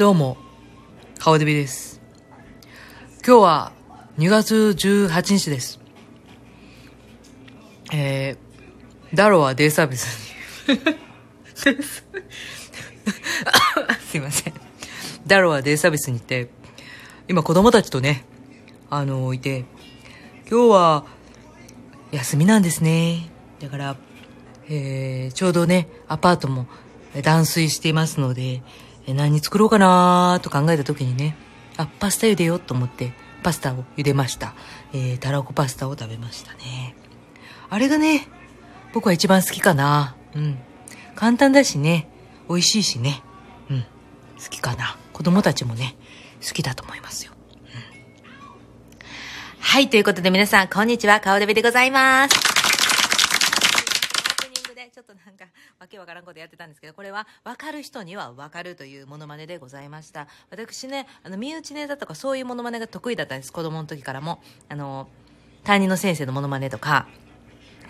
[0.00, 0.38] どうも、
[1.18, 2.00] 顔デビです。
[3.22, 3.72] 今日は
[4.16, 5.78] 2月18日です。
[7.92, 10.32] えー、ダロはデイサービス
[10.70, 10.80] に
[11.54, 11.70] す
[14.16, 14.54] いません。
[15.26, 16.48] ダロはデイサービスに行って、
[17.28, 18.24] 今子供たちとね、
[18.88, 19.66] あの、いて、
[20.50, 21.04] 今日は
[22.10, 23.28] 休みなんですね。
[23.60, 23.96] だから、
[24.66, 26.66] えー、ちょうどね、アパートも
[27.22, 28.62] 断水していますので、
[29.06, 31.36] え何作ろうかなと考えた時にね、
[31.76, 34.54] あ、パスタ茹でようと思って、パスタを茹でました。
[34.92, 36.94] えー、たらこパスタを食べましたね。
[37.70, 38.28] あれがね、
[38.92, 40.16] 僕は一番好きかな。
[40.34, 40.58] うん。
[41.14, 42.08] 簡単だしね、
[42.48, 43.22] 美味しいしね。
[43.70, 43.82] うん。
[43.82, 44.96] 好きかな。
[45.12, 45.96] 子供たちもね、
[46.46, 47.32] 好きだと思いますよ。
[47.34, 49.00] うん
[49.60, 52.34] はい、ということで皆さん、こんにちは、顔デビでございます。
[52.34, 55.44] オープニングでちょっとなんか、
[55.78, 60.26] わけわからんことやってたんですけど、これは、わかる人にはわかるというモノマネでございました。
[60.50, 64.42] 私ね、あの、身内ネタとかそういうモノマネが得意だったんです、子供の時からも。
[64.68, 65.08] あの、
[65.62, 67.06] 担任の先生のモノマネとか、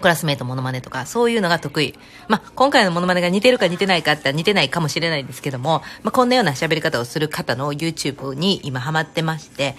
[0.00, 1.94] クラスメートモノマネとか、そういうのが得意。
[2.28, 9.76] まあ、今回のモノマネが似てるか似てないかって似てないかもしれないんですけども、まあ、こんなような喋り方をする方の YouTube に今ハマってまして、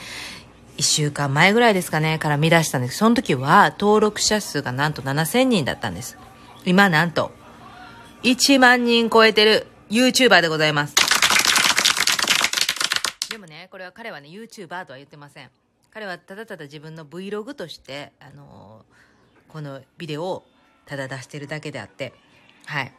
[0.78, 2.98] 一週間前ぐらいですかね、から見出したんです。
[2.98, 6.18] その時は登録者数がなんと7000人だったんです。
[6.66, 7.32] 今なんと、
[8.24, 10.96] 1万人超えてる YouTuber でございます。
[13.30, 15.50] でもね、これは彼はね、YouTuber とは言ってません。
[15.92, 19.02] 彼はただただ自分の Vlog として、あのー
[19.52, 20.44] このビデオを
[20.86, 22.14] ただ出してるだけであって、
[22.66, 22.94] はい。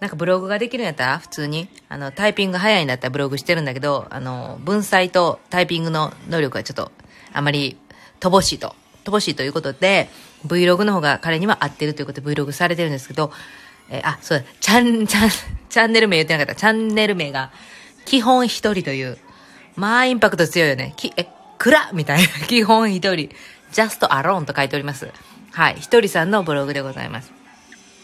[0.00, 6.90] なんかブログができるんやったら普通に、あの、タイピング早いんだったらブログしてるんだけど、あの、文才とタイピングの能力がちょっと、
[7.32, 7.78] あまり
[8.20, 8.74] 乏しいと。
[9.04, 10.08] 乏しいということで、
[10.46, 13.30] Vlog の方が彼には合ってるということで Vlog されてるんですけど、
[13.90, 15.30] えーあ、そうだ、チャン、チャン、
[15.68, 16.60] チャンネル名言ってなかった。
[16.60, 17.50] チャンネル名が、
[18.04, 19.18] 基本一人という、
[19.76, 20.94] まあ、インパクト強いよね。
[20.96, 21.26] き、え、
[21.58, 22.28] 暗みたいな。
[22.46, 23.30] 基本一人。
[23.72, 25.10] just alone と書いております。
[25.52, 25.76] はい。
[25.80, 27.32] ひとりさんのブログでございます。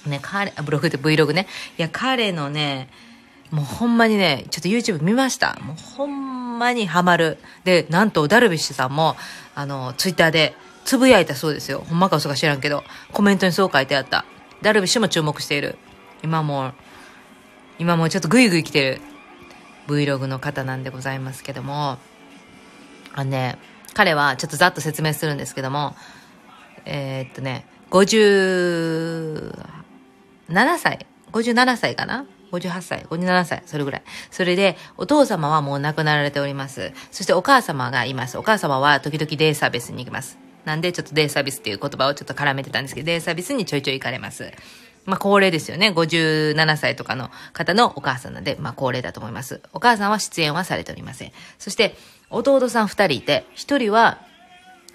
[0.06, 1.46] ね、彼、ブログって Vlog ね。
[1.78, 2.88] いや、彼のね、
[3.50, 5.58] もうほんまにね、ちょっと YouTube 見ました。
[5.60, 7.38] もうほんまにハマる。
[7.64, 9.16] で、なんとダルビッシュさんも、
[9.54, 10.54] あの、ツイッターで
[10.84, 11.84] つぶやいたそうですよ。
[11.88, 14.24] ほんまか嘘か知らんけど、コメントにそう書いてあった。
[14.62, 15.78] ダルビッシュも注目している。
[16.22, 16.72] 今も、
[17.78, 19.00] 今もちょっとグイグイ来てる
[19.88, 21.98] Vlog の方なんでございますけども、
[23.14, 23.56] あのね、
[23.94, 25.96] 彼はちょっとざっと説明するんですけども、
[26.84, 29.52] えーっとね、57
[30.78, 34.02] 歳 ?57 歳かな ?58 歳 ?57 歳それぐらい。
[34.30, 36.92] それで、お父様はもう亡くなられております。
[37.10, 38.36] そしてお母様がいます。
[38.36, 40.49] お母様は時々デイサービスに行きます。
[40.64, 44.52] なんでちょっとデイサービスっていう言葉をちょっと絡めてたんですけど、デイサービスにちょいちょい行かれます。
[45.06, 45.90] まあ、高齢ですよね。
[45.90, 49.60] 57歳とかの方のお母さんなんで、まあ、高齢だと思います。
[49.72, 51.32] お母さんは出演はされておりません。
[51.58, 51.96] そして、
[52.28, 54.18] 弟さん二人いて、一人は、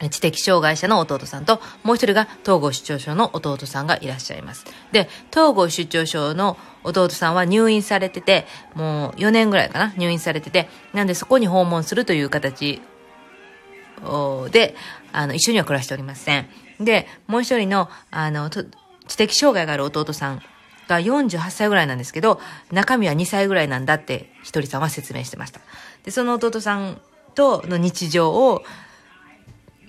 [0.10, 4.66] 知的障害者の弟さんと、もう一人が統合失調症の弟さんがいらっしゃいます。
[4.92, 12.82] で、統合失調症の弟さんは入院されてて、もう4年ぐらいかな、入院されてて、なんでそこに訪問するという形
[14.52, 14.76] で、
[15.12, 16.48] あの、一緒には暮らしておりません。
[16.80, 20.42] で、もう一人の、あの、知的障害がある弟さん
[20.88, 22.40] が48歳ぐらいなんですけど、
[22.72, 25.62] 中身は2歳ぐらいなんだって、ひとりさんは説明してました。
[26.04, 27.02] で、その弟さん
[27.34, 28.64] との日常を、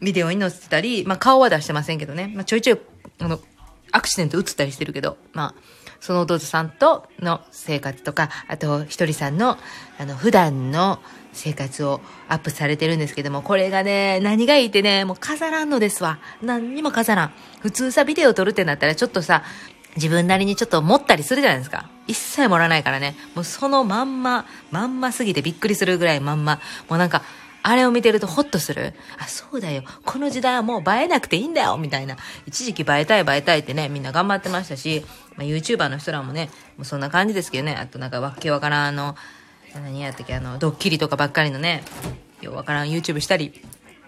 [0.02, 2.80] ビデオに載せたり、まあ顔は出してませんけどね、まあちょいちょい、
[3.18, 3.40] あの、
[3.92, 9.58] アクシデント映ったりしてるけど、まあ、その弟さんとの生活とか、あと、ひとりさんの、
[9.98, 11.00] あの、普段の
[11.32, 16.18] 生活をアップされてるんですけども、これがね、何がいいってね、もう飾らんのですわ。
[16.42, 17.32] 何にも飾らん。
[17.60, 19.42] 普通さ、ビデオ撮るってなったら、ちょっとさ、
[19.96, 21.88] 自分なりにちょっと持ったりするじゃないですか。
[22.06, 23.16] 一切盛らないからね。
[23.34, 26.60] もうそのまんま、まんますぎてびっくりするぐらいまんま。
[26.88, 27.22] もうなんか、
[27.68, 28.94] あれを見てるとホッとする。
[29.18, 29.82] あ、そうだよ。
[30.04, 31.76] この時代はもう映えなくていいんだよ。
[31.78, 32.16] みたいな。
[32.46, 35.04] 一時期映えたい映えたいってね、みんな頑張ってましたし、
[35.34, 37.74] まあ、YouTuber の人らもね、もうそんな感じですけどね。
[37.74, 39.16] あとなんかわけわからんあの、
[39.74, 41.82] 何やったっけ、あの、ドッキリとかばっかりのね、
[42.40, 43.60] ようわからん YouTube したり、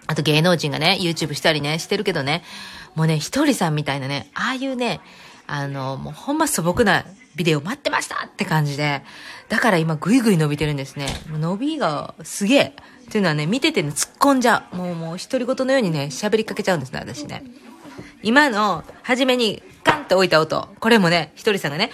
[0.07, 2.45] あと芸能人がね、YouTube したりね、してるけどね、
[2.95, 5.01] もうね、ひとりさんみたいなね、ああいうね、
[5.47, 7.03] あの、もうほんま素朴な
[7.39, 9.01] ビデオ待ってましたって感じで、
[9.47, 11.07] だから今ぐいぐい伸びてるんですね。
[11.31, 12.63] 伸びがすげえ。
[12.65, 14.75] っていうのはね、見ててね、突っ込んじゃう。
[14.75, 17.45] もうもう独り言のようにね、喋りかけちゃうんですね、私ね。
[18.23, 20.67] 今の、初めに、カンと置いた音。
[20.81, 21.91] これもね、ひとりさんがね、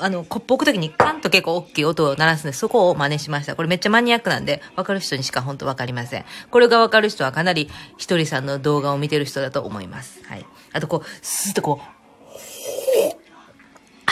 [0.00, 3.54] あの、コップ置くときにカンと結構大きい音を鳴らすんで、そこを真似しました。
[3.54, 6.24] これめっちゃマニアックなんで、わかる人にしか本当わかりません。
[6.50, 10.22] これがわかる人はかなり、ひとりさんの動画を見てる人だと思います。
[10.24, 10.46] はい。
[10.72, 11.96] あとこう、スーッとこう、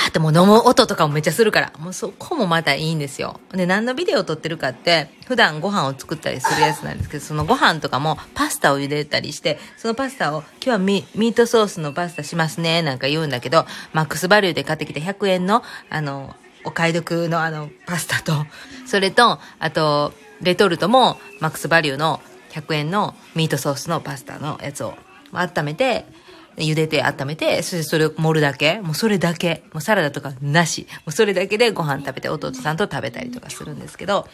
[0.06, 3.40] ーってもう飲む音とかもめっちゃするから、もうそこもまたいいんですよ。
[3.52, 16.34] で、何のビデオを撮ってるかって、普段ご飯を作ったりするやつなんですけど、そのご飯とかもパスタを茹でたりして、そのパスタを、今日はミートソースのパスタしますね、なんか言うんだけど、マックスバリューで買ってきて100円の、あの、
[16.64, 18.46] お買い得のあの、パスタと、
[18.86, 24.94] それと、あと、レトルトもマックスバリューの100円のミートソースのパスタのやつを
[25.32, 26.06] 温めて、
[26.56, 28.80] 茹でて温めて、そしてそれを盛るだけ。
[28.80, 29.64] もうそれだけ。
[29.72, 30.86] もうサラダとかなし。
[30.98, 34.28] もうそれだけでご飯食べて弟さんと食べたりとかするんですけど、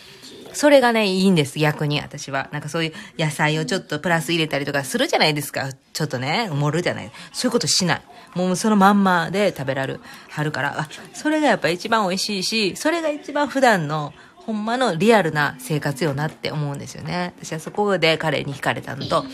[0.53, 2.49] それがね、いいんです、逆に私は。
[2.53, 5.71] なんかそういう野菜をちょっとプラス入れたりとかするじゃないですか。
[5.93, 7.11] ちょっとね、盛るじゃない。
[7.33, 8.03] そういうことしない。
[8.35, 17.35] もうそのまんまで食べられる、はるから、あ、それがやっぱ一番美味しいし、それが一番普段の、ほんまのリアルな生活よなって思うんですよね。
[17.39, 19.25] 私はそこで彼に惹かれたのと、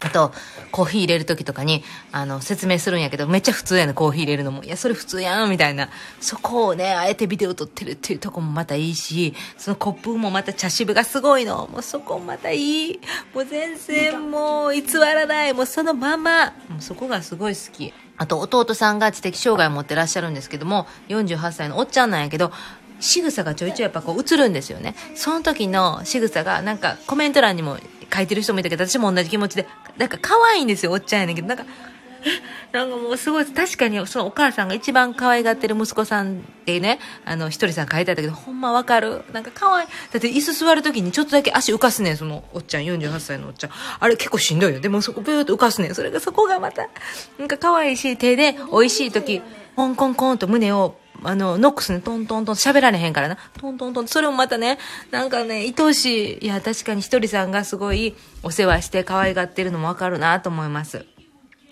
[0.00, 0.32] あと、
[0.72, 1.82] コーヒー入れる時とかに、
[2.12, 4.62] あの、説明するんやけど、めっちゃ普通やねコーヒー入れるのも。
[4.62, 5.88] いや、それ普通やん、みたいな。
[6.20, 11.68] そこをね、あえてビデオ撮ってるっていうとこもまたいいし、そのコップもまた茶渋がすごいの。
[11.72, 13.00] もうそこまたいい。
[13.34, 15.54] もう全然もう偽らない。
[15.54, 16.52] もうそのまま。
[16.68, 17.94] もうそこがすごい好き。
[18.18, 22.52] あと、弟さんが知的障害を持ってらっしゃるんですけども、48歳のおっちゃんなんやけど、
[23.00, 24.94] 仕草がちょいちょいやっぱこう映るんですよね。
[25.14, 27.78] その時の仕草がなんかコメント欄にも
[28.12, 29.66] 書いてる人もいたけど、私も同じ気持ちで、
[29.96, 31.64] なんか可愛いんですよ、おっちゃんやねんけど、なんか、
[32.72, 39.22] なんかもうすごい、確かにそのお母さんが一番可愛がってる息子さんってね、あの、ひとりさん書いてあったけど、ほんまわかる。
[39.32, 39.88] なんか可愛い。
[40.12, 43.70] だって椅子座るときにちょっとだけ足浮かすねん、そのおっちゃん、48歳のおっちゃん。
[44.00, 44.80] あれ結構しんどいよ。
[44.80, 45.94] でもそこブーっと浮かすねん。
[45.94, 46.88] それがそこがまた、
[47.38, 49.40] なんか可愛いし、手で美味しいとき、
[49.76, 50.96] コンコンコンと胸を
[51.28, 53.36] あの、ノックスね、トントントン、喋られへんからな。
[53.60, 54.78] トントントン、それもまたね、
[55.10, 56.44] なんかね、愛おしい。
[56.44, 61.04] いや、確かにひとりさんがすごいお世話して可愛がってるのもわかるなと思います。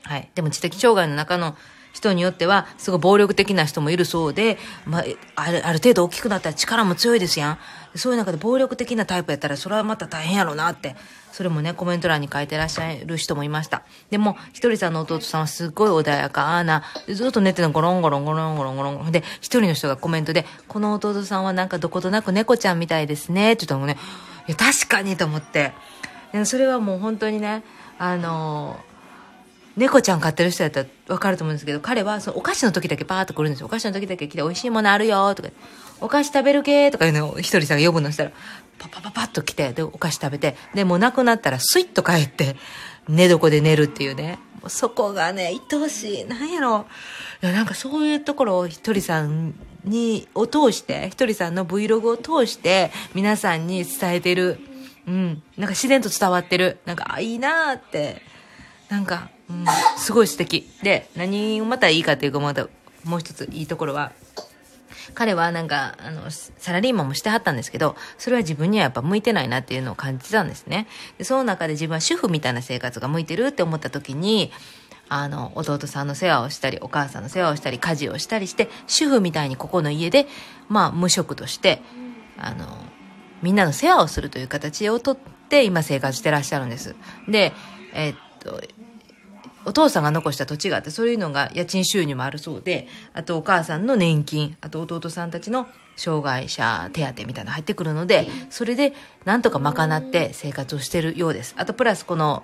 [0.03, 0.31] はい。
[0.35, 1.57] でも知的障害の中の
[1.95, 5.05] 人によっては、すごい暴力的な人もいるそうで、まあ、
[5.37, 7.59] ある、ある程度大きくなったら力も強いですやん。
[7.95, 10.97] そういう中で暴力的なタイプやったら、それはまた大変やろうなって。
[11.31, 13.83] それもね、コメント欄に書いてらっしゃる人もいました。
[14.11, 19.13] でも、ひとりさんの弟さんはすっごい穏やかな、ずっと寝てるのゴロンゴロンゴロンゴロンゴロン。
[19.13, 23.97] で、一人の人がコメントで、この弟さんはなんかどことなく猫ちゃんみたいですね、って言ったのね、
[24.49, 25.73] いや、確かにと思って。
[26.45, 27.63] それはもう本当にね、
[27.99, 28.94] あのー
[29.77, 33.67] 猫ちゃん飼ってる人やったらわかると思うんですけど、彼はそのお菓子の時だけパーッと来るんですよ。
[33.67, 35.49] お菓子の時だけ来て美味しいものあるよとか、
[36.01, 38.31] お菓子食べる系とかいうのを一人さんが呼ぶのしたら、
[38.79, 42.57] パパパパッと来て、で、お菓子食べて、で、もうなくなったらスイッと帰って、
[43.09, 44.39] 寝床で寝るっていうね。
[44.61, 46.25] もうそこがね、愛おしい。
[46.25, 46.87] なんやろ。
[47.43, 49.55] いや、なんかそういうところをひとりさん
[49.85, 54.59] に、を通して、ひとりさんの Vlog を通して、皆さんに伝えてる。
[55.07, 55.43] うん。
[55.59, 56.79] なんか自然と伝わってる。
[56.87, 58.23] なんか、あ、いいなーって。
[58.89, 59.29] なんか、
[59.97, 60.69] すごい素敵。
[60.83, 62.69] で、何をまたいいかっていうか、また、
[63.05, 64.13] もう一ついいところは、
[65.15, 70.87] 彼はなんか、あの、サラリーマンもしてはったんですけど、それは自分にはやっぱ向いてないなっていうのを感じたんですね。
[71.19, 74.51] で、その中で自分は主婦みたいな生活が向いてるって思った時に、
[75.09, 80.27] あの、弟さんの世話をしたり、お母さんの世話をしたり、家事をしたりして、主婦みたいにここの家で、
[80.69, 81.83] まあ、無職として、
[82.39, 82.67] あの、
[83.43, 86.97] みんなの世話をするという形をとって、今生活してらっしゃるんです。
[87.29, 87.53] で、
[87.93, 88.63] えっと、
[89.67, 95.67] お父さんが残した土地があって、そういうのが家賃収入もあるそうで、あとお母さんの年金、あと弟さんたちの
[95.97, 98.93] 障害者手当みたいなの入ってくるので、それで
[99.25, 101.55] なんとか賄って生活をしてるようです。
[101.57, 102.43] あとプラスこの、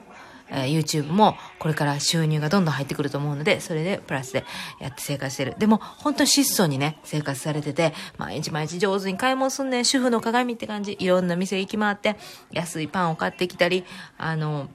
[0.49, 4.45] えー、YouTube もこれから収入がどんどん入ってくると思うので、それでプラスで
[4.81, 5.55] やって生活してる。
[5.59, 10.97] でも本当に質素にね、生活されてて、毎日毎日上手に買い物すんねん、主婦の鏡って感じ。
[10.99, 12.17] いろんな店行き回って、
[12.53, 13.85] 安いパンを買ってきたり、
[14.17, 14.69] あの、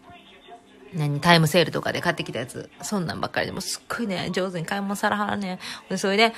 [0.96, 5.60] 何、タイムセールとかで買ってきたやつ、そんなんばっかりでもすっごいね、上手に買い物さらはらね。
[5.98, 6.34] それで、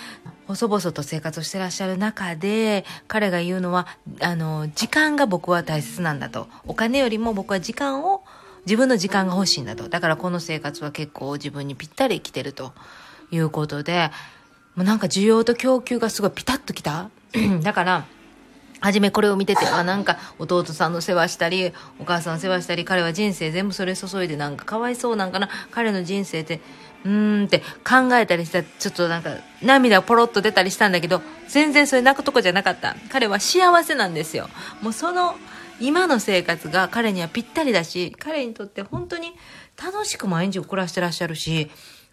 [0.48, 3.88] 細々と生活をしてらっしゃる中で、彼が言うのは、
[4.20, 6.48] あの、時間が僕は大切なんだと。
[6.66, 8.24] お金よりも僕は時間を、
[8.66, 9.88] 自分の時間が欲しいんだと。
[9.88, 12.74] だからこの生活は結構自分にぴったり来てると
[13.32, 14.12] いうことで、
[14.76, 17.10] もうなんか需要と供給がすごいピタッときた。
[17.62, 18.06] だから、
[18.80, 26.62] はじめこれを見てて、あ、なんか弟さんの世話したり、お母さんの世話したり、彼は人生全部それ注いでなんかかわいそうなんかな、彼の人生って、
[27.06, 29.32] うーんって考えたりしたちょっとなんか
[29.62, 32.96] 涙ポロッと出たりしたんだけど、全然それ泣くとこじゃなかった。
[33.10, 34.50] 彼は幸せなんですよ。
[34.82, 35.36] もうその
[35.80, 39.34] 今の生活が彼にはぴったりだし、彼にとって本当に
[39.82, 41.70] 楽しく毎日を暮らしてらっしゃるし、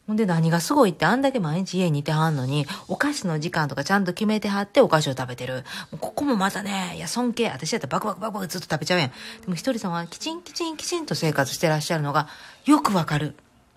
[0.06, 5.64] ほんで何がすごいってあんだけ毎日家にいてはんのに、お菓子の時間とかちゃんと決めてはってお菓子を食べてる。
[5.98, 7.48] ここもまたね、いや尊敬。
[7.48, 9.10] 私やったらバクバクバクバクずっと食べちゃうやん。
[9.10, 9.14] で
[9.46, 12.28] も一人さんはきちんきちんきちんと生活してらっしゃるのが
[12.66, 13.34] よくわかる。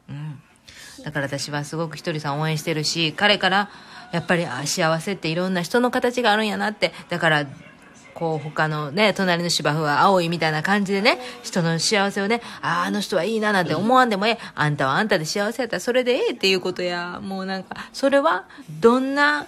[0.10, 0.42] うん。
[1.04, 3.70] だから私はすごくひとりさん応援してるし、彼から
[4.12, 7.46] やっぱりあ幸せっていろんな人の形があるんやなってだから
[8.18, 17.20] こう他のね隣の芝生は青いみたいな感じでね人の幸せをねあああの人はいいななんて思わんでもええあんたはあんたで幸せやったらそれでええっていうことや。
[17.22, 18.46] もうなんかそれは
[18.80, 19.46] どんな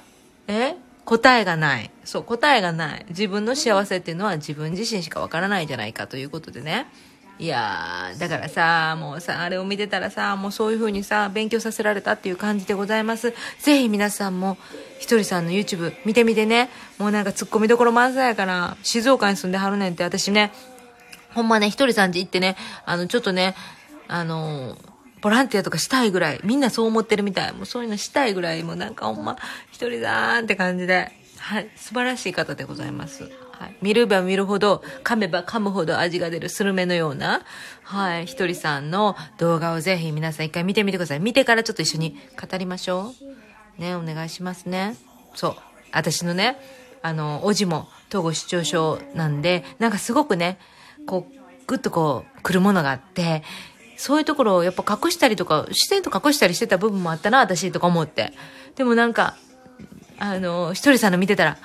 [0.47, 1.89] え答えがない。
[2.03, 3.05] そう答えがない。
[3.09, 6.85] 自分の幸せっていうのは自分自身しかわからないじゃないかということでね。
[7.39, 13.33] いやー、だからさ、もうさ、あれを見てたらさ、もうそういう風にさ、勉強させられたっていう感じでございます。
[13.59, 14.57] ぜひ皆さんも、
[14.99, 16.69] ひとりさんの YouTube 見てみてね。
[16.97, 20.51] もうなんかツッコミどころ満載やから、静岡に住んではるねんって私ね、
[21.33, 23.55] ほんまね、ひとりさんち行ってね、あの、ちょっとね、
[24.09, 24.75] あの
[25.21, 27.53] ボランティアとかしたいぐらい、みんなそう思ってるみたい。
[27.53, 29.37] もうそういうのしたいぐらい、もうなんかほんま、
[29.71, 33.48] ひとりだーんって感じで、はい、素晴らしい方でございます。
[33.59, 37.41] はい、見れば見るほど、噛めば噛むほど味が出るスルメのような、
[37.83, 41.19] はい、ひとりさんの動画をぜひ皆さん一回見てみてください。
[41.19, 43.13] 見てからちょっと一緒に語りましょ
[43.77, 43.81] う。
[43.81, 44.95] ね、お願いしますね。
[45.35, 45.55] そう。
[45.91, 46.57] 私のね、
[47.01, 50.57] あの、おじも統合失調症なんで、なんかすごくね、
[51.05, 51.35] こう、
[51.67, 53.43] ぐっとこう、来るものがあって、
[53.97, 58.31] そういうところをやっぱ隠したりとか、自然と隠したりしてた部分もあったな、私とか思って。
[58.77, 59.35] でもなんか、
[60.19, 61.57] あの、ひとりさんの見てたら、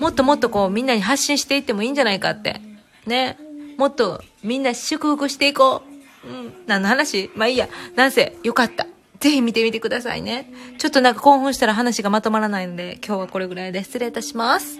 [0.00, 2.60] もっともっとこう、みんなに発信していってもいいんじゃないかって。
[3.06, 3.38] ね。
[3.78, 5.82] もっとみんな祝福していこ
[6.24, 6.28] う。
[6.28, 6.52] うん。
[6.66, 7.30] 何の話？
[7.34, 7.68] まあいいや。
[7.96, 8.86] なんせ、よかった。
[9.20, 10.50] ぜひ見てみてくださいね。
[10.78, 14.78] ちょっとなんか興奮したら話がまとまらないので、今日はこれぐらいで失礼いたします。